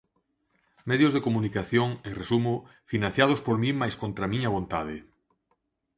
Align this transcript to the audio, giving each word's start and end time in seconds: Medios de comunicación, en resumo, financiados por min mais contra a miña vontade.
Medios 0.89 1.13
de 1.13 1.21
comunicación, 1.27 1.89
en 2.07 2.13
resumo, 2.21 2.53
financiados 2.91 3.39
por 3.45 3.55
min 3.63 3.75
mais 3.81 3.95
contra 4.01 4.23
a 4.25 4.31
miña 4.33 4.53
vontade. 4.57 4.97